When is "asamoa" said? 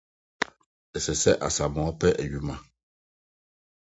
1.47-1.91